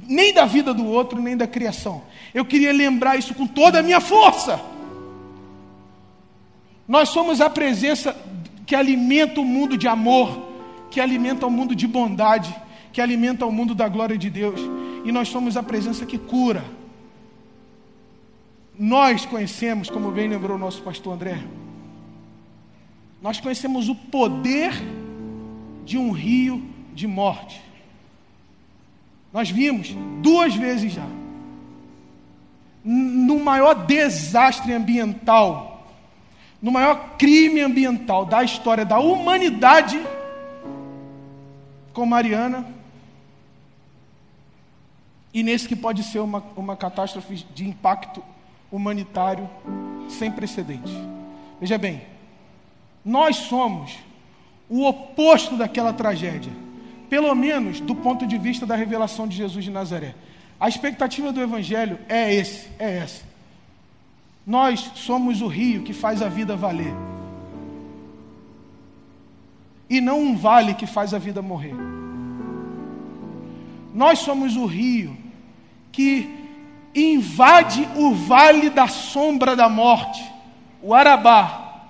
[0.08, 2.02] nem da vida do outro, nem da criação.
[2.34, 4.60] Eu queria lembrar isso com toda a minha força.
[6.88, 8.16] Nós somos a presença
[8.66, 10.48] que alimenta o mundo de amor,
[10.90, 12.56] que alimenta o mundo de bondade,
[12.92, 14.60] que alimenta o mundo da glória de Deus.
[15.06, 16.64] E nós somos a presença que cura.
[18.80, 21.44] Nós conhecemos, como bem lembrou o nosso pastor André,
[23.22, 24.72] nós conhecemos o poder
[25.84, 27.62] de um rio de morte.
[29.34, 31.06] Nós vimos duas vezes já,
[32.84, 35.70] no maior desastre ambiental
[36.62, 40.02] no maior crime ambiental da história da humanidade,
[41.94, 42.66] com Mariana,
[45.34, 48.24] e nesse que pode ser uma, uma catástrofe de impacto
[48.72, 49.50] humanitário
[50.08, 50.94] sem precedentes.
[51.60, 52.02] Veja bem,
[53.04, 53.98] nós somos
[54.70, 56.52] o oposto daquela tragédia,
[57.10, 60.14] pelo menos do ponto de vista da revelação de Jesus de Nazaré.
[60.60, 63.24] A expectativa do Evangelho é esse, é essa.
[64.46, 66.94] Nós somos o rio que faz a vida valer.
[69.90, 71.76] E não um vale que faz a vida morrer.
[73.94, 75.18] Nós somos o rio
[75.92, 76.39] que
[76.94, 80.24] invade o vale da sombra da morte,
[80.82, 81.86] o Arabá,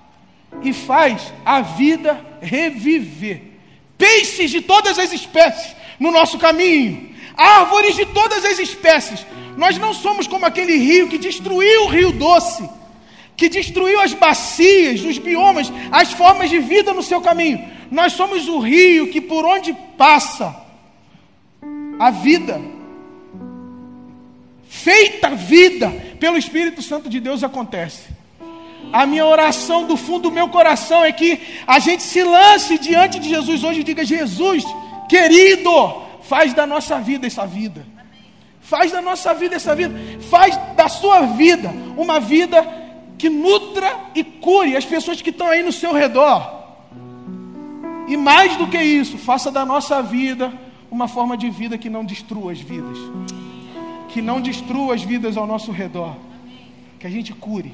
[0.61, 3.41] e faz a vida reviver.
[3.97, 9.25] Peixes de todas as espécies no nosso caminho, árvores de todas as espécies
[9.59, 12.67] nós não somos como aquele rio que destruiu o rio doce,
[13.35, 17.69] que destruiu as bacias, os biomas, as formas de vida no seu caminho.
[17.91, 20.55] Nós somos o rio que por onde passa
[21.99, 22.61] a vida,
[24.69, 25.89] feita vida
[26.19, 28.03] pelo Espírito Santo de Deus acontece.
[28.93, 33.19] A minha oração do fundo do meu coração é que a gente se lance diante
[33.19, 34.63] de Jesus hoje e diga: Jesus,
[35.09, 35.71] querido,
[36.21, 37.85] faz da nossa vida essa vida.
[38.61, 39.99] Faz da nossa vida essa vida.
[40.29, 42.65] Faz da sua vida uma vida
[43.17, 46.57] que nutra e cure as pessoas que estão aí no seu redor.
[48.07, 50.51] E mais do que isso, faça da nossa vida
[50.89, 52.97] uma forma de vida que não destrua as vidas.
[54.09, 56.15] Que não destrua as vidas ao nosso redor.
[56.99, 57.73] Que a gente cure.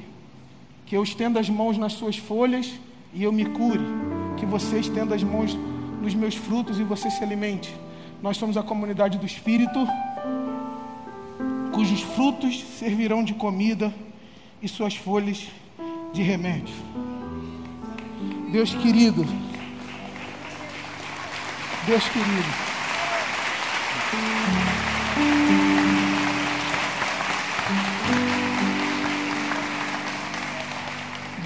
[0.84, 2.72] Que eu estenda as mãos nas suas folhas
[3.12, 3.84] e eu me cure.
[4.36, 5.56] Que você estenda as mãos
[6.00, 7.74] nos meus frutos e você se alimente.
[8.22, 9.86] Nós somos a comunidade do Espírito,
[11.72, 13.92] cujos frutos servirão de comida
[14.62, 15.48] e suas folhas
[16.12, 16.74] de remédio.
[18.50, 19.26] Deus querido,
[21.86, 22.75] Deus querido.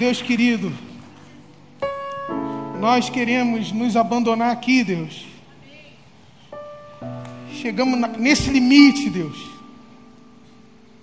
[0.01, 0.73] Deus querido,
[2.79, 5.27] nós queremos nos abandonar aqui, Deus.
[7.61, 9.37] Chegamos nesse limite, Deus.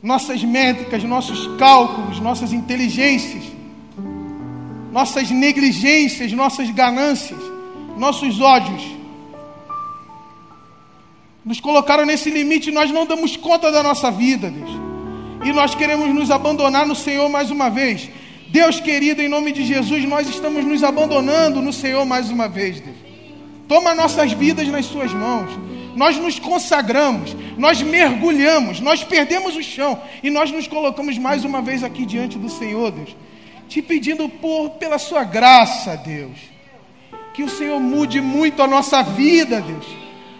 [0.02, 3.44] Nossas métricas, nossos cálculos, nossas inteligências,
[4.90, 7.38] nossas negligências, nossas ganâncias
[7.96, 8.82] nossos ódios.
[11.44, 14.70] Nos colocaram nesse limite e nós não damos conta da nossa vida, Deus.
[15.44, 18.10] E nós queremos nos abandonar no Senhor mais uma vez.
[18.48, 22.80] Deus querido, em nome de Jesus, nós estamos nos abandonando no Senhor mais uma vez,
[22.80, 22.96] Deus.
[23.66, 25.50] Toma nossas vidas nas Suas mãos.
[25.94, 31.60] Nós nos consagramos, nós mergulhamos, nós perdemos o chão e nós nos colocamos mais uma
[31.60, 33.16] vez aqui diante do Senhor, Deus,
[33.68, 36.58] te pedindo por pela Sua graça, Deus
[37.38, 39.86] que o Senhor mude muito a nossa vida, Deus,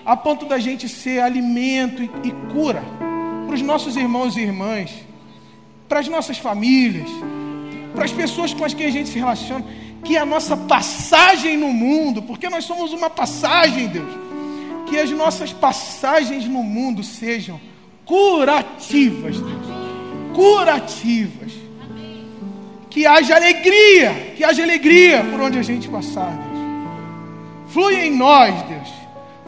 [0.04, 2.82] a ponto da gente ser alimento e, e cura
[3.46, 4.90] para os nossos irmãos e irmãs,
[5.88, 7.08] para as nossas famílias,
[7.98, 9.64] para as pessoas com as que a gente se relaciona,
[10.04, 14.08] que a nossa passagem no mundo, porque nós somos uma passagem, Deus,
[14.88, 17.60] que as nossas passagens no mundo sejam
[18.06, 19.66] curativas, Deus,
[20.32, 21.52] curativas.
[22.88, 27.72] Que haja alegria, que haja alegria por onde a gente passar, Deus.
[27.72, 28.88] Flui em nós, Deus.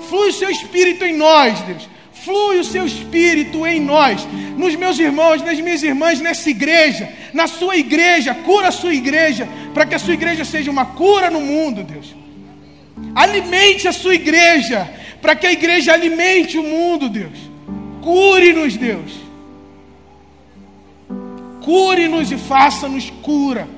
[0.09, 1.88] Flui o seu espírito em nós, Deus.
[2.25, 7.47] Flui o seu espírito em nós, nos meus irmãos, nas minhas irmãs, nessa igreja, na
[7.47, 11.41] sua igreja, cura a sua igreja, para que a sua igreja seja uma cura no
[11.41, 12.14] mundo, Deus.
[13.14, 14.89] Alimente a sua igreja,
[15.23, 17.39] para que a igreja alimente o mundo, Deus.
[18.03, 19.12] Cure-nos, Deus.
[21.62, 23.68] Cure-nos e faça-nos cura.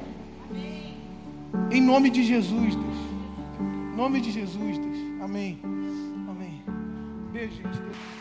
[1.70, 2.96] Em nome de Jesus, Deus.
[3.60, 4.98] Em nome de Jesus, Deus.
[5.22, 5.58] Amém.
[6.28, 6.62] Amém.
[7.32, 8.11] Beijo, gente.